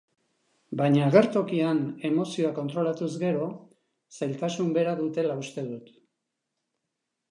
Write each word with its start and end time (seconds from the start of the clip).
Baina 0.79 1.03
agertokian 1.07 1.83
emozioa 2.11 2.51
kontrolatuz 2.61 3.11
gero, 3.27 3.53
zailtasun 4.19 4.77
bera 4.81 5.01
dutela 5.05 5.41
uste 5.47 5.71
dut. 5.73 5.97